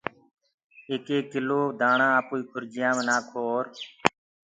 [0.89, 3.65] ايڪ ايڪ ڪلو دآڻآ آپوئي کرجيآنٚ مي نآکو اور